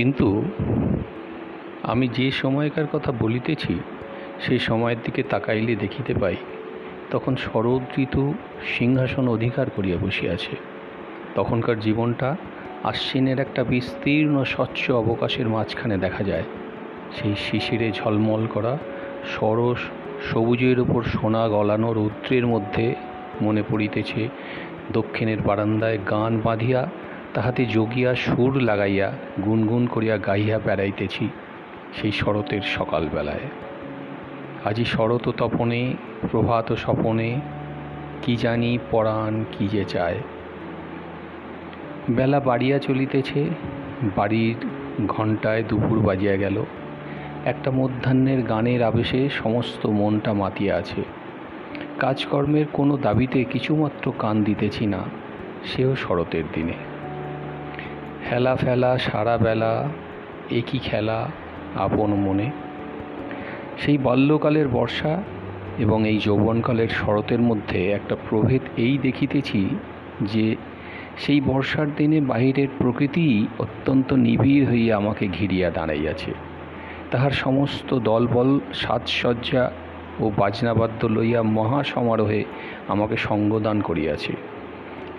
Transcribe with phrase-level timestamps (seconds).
[0.00, 0.42] কিন্তু
[1.82, 3.74] আমি যে সময়কার কথা বলিতেছি
[4.40, 6.36] সেই সময়ের দিকে তাকাইলে দেখিতে পাই,
[7.10, 8.34] তখন শরৎ ঋতু
[8.78, 10.56] সিংহাসন অধিকার করিয়া বসিয়াছে।
[11.34, 12.36] তখনকার জীবনটা
[12.84, 16.42] আশ্বিনের একটা বিস্তীর্ণ স্বচ্ছ অবকাশের মাঝখানে দেখা যায়।
[17.16, 18.78] সেই শিশিরে ঝলমল করা
[19.36, 19.78] সরস
[20.32, 22.94] সবুজের ওপর সোনা গলানো রৌদ্রের মধ্যে
[23.42, 24.28] মনে পড়িতেছে,
[24.92, 26.88] দক্ষিণের বারান্দায় গান বাঁধিয়া
[27.34, 29.12] তাহাতে যোগিয়া সুর লাগাইয়া
[29.44, 31.28] গুনগুন করিয়া গাইয়া বেড়াইতেছি
[31.94, 33.46] সেই শরতের সকালবেলায়।
[34.64, 35.94] আজি শরৎ তপনে,
[36.30, 37.40] প্রভাত স্বপনে,
[38.22, 40.18] কি জানি পরাণ কি যে চায়।
[42.10, 43.46] বেলা বাড়িয়া চলিতেছে,
[44.16, 44.54] বাড়ির
[45.06, 46.64] ঘণ্টায় দুপুর বাজিয়া গেল।
[47.44, 51.02] একটা মধ্যাহ্নের গানের আবেশে সমস্ত মনটা মাতিয়া আছে।
[51.98, 54.98] কাজকর্মের কোনো দাবিতে কিছুমাত্র কান দিতেছি না,
[55.64, 56.89] সেও শরতের দিনে।
[58.30, 59.88] হেলা ফেলা, সারা বেলা
[60.50, 61.30] একই খেলা
[61.76, 62.50] আপন মনে?
[63.78, 65.22] সেই বাল্যকালের বর্ষা
[65.78, 69.68] এবং এই যৌবনকালের শরতের মধ্যে একটা প্রভেদ এই দেখিতেছি
[70.22, 70.56] যে
[71.18, 76.34] সেই বর্ষার দিনে বাহিরের প্রকৃতি অত্যন্ত নিবিড় হইয়া আমাকে ঘিরিয়া দাঁড়াইয়াছে।
[77.10, 79.70] তাহার সমস্ত দলবল, সাজসজ্জা
[80.20, 82.44] ও বাজনাবাদ্য লইয়া মহা সমারোহে
[82.88, 84.32] আমাকে সঙ্গদান করিয়াছে।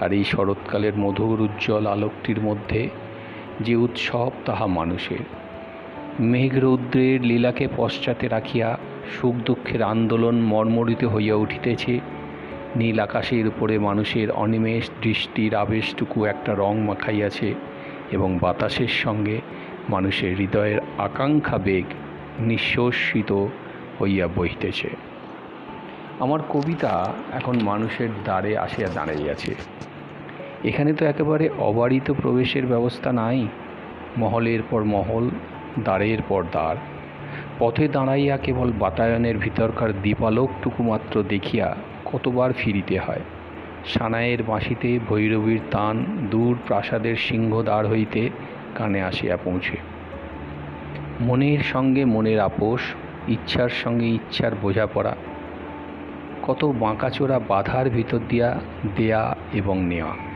[0.00, 2.88] আর এই শরৎকালের মধুর উজ্জ্বল আলোকটির মধ্যে
[3.60, 5.18] যে উৎসব, তাহা মানুষের।
[6.20, 8.78] মেঘরৌদ্রের লীলাকে পশ্চাতে রাখিয়া
[9.20, 12.00] সুখ দুঃখের আন্দোলন মর্মরিত হইয়া উঠিতেছে,
[12.76, 17.54] নীল আকাশের উপরে মানুষের অনিমেষ দৃষ্টির আবেশটুকু একটা রং মাখাইয়াছে
[18.10, 19.40] এবং বাতাসের সঙ্গে
[19.88, 21.84] মানুষের হৃদয়ের আকাঙ্ক্ষা বেগ
[22.40, 23.46] নিঃশ্বসিত
[24.00, 24.90] হইয়া বহিতেছে।
[26.20, 29.54] আমার কবিতা এখন মানুষের দ্বারে আসিয়া দাঁড়াইয়াছে।
[30.64, 33.48] এখানে তো একেবারে অবারিত প্রবেশের ব্যবস্থা নাই।
[34.18, 35.30] মহলের পর মহল,
[35.78, 36.76] দ্বারের পর দ্বার।
[37.58, 43.20] পথে দাঁড়াইয়া কেবল বাতায়নের ভিতরকার দীপালোকটুকু মাত্র দেখিয়া কতবার ফিরিতে হয়।
[43.84, 48.30] সানাইয়ের বাঁশিতে ভৈরবীর তান দূর প্রাসাদের সিংহ সিংহদ্বার হইতে
[48.74, 49.76] কানে আসিয়া পৌঁছে।
[51.20, 52.80] মনের সঙ্গে মনের আপোষ,
[53.28, 55.16] ইচ্ছার সঙ্গে ইচ্ছার বোঝাপড়া।
[56.42, 58.60] কত বাঁকাচোরা বাধার ভিতর দিয়া
[58.96, 60.29] দেয়া এবং নেওয়া।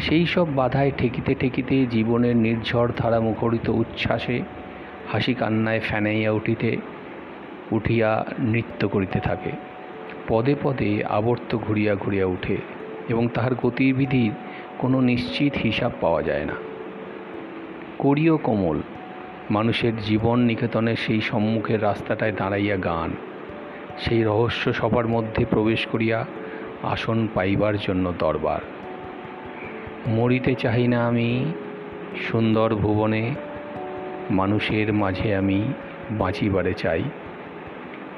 [0.00, 4.42] সেই সব বাধায় ঠেকিতে ঠেকিতে জীবনের নির্ঝর ধারা মুখরিত উচ্ছ্বাসে,
[5.12, 6.76] হাসি কান্নায় ফ্যানাইয়া উঠিতে,
[7.72, 9.50] উঠিয়া নৃত্য করিতে থাকে।
[10.28, 12.56] পদে পদে আবর্ত ঘুরিয়া ঘুরিয়া উঠে
[13.08, 14.32] এবং তাহার গতিবিধির
[14.78, 16.54] কোনো নিশ্চিত হিসাব পাওয়া যায় না।
[17.98, 18.82] করিও কোমল,
[19.50, 23.10] মানুষের জীবন নিকেতনের সেই সম্মুখের রাস্তাটায় দাঁড়াইয়া গান,
[23.98, 26.26] সেই রহস্য সবার মধ্যে প্রবেশ করিয়া
[26.82, 28.60] আসন পাইবার জন্য দরবার।
[30.08, 31.52] মরিতে চাহি না আমি,
[32.30, 33.34] সুন্দর ভুবনে
[34.30, 35.64] মানুষের মাঝে আমি
[36.10, 37.02] বাঁচিবারে চাই।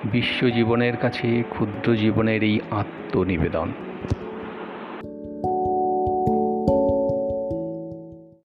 [0.05, 3.73] বিশ্ব জীবনের কাছে ক্ষুদ্র জীবনের এই আত্মনিবেদন।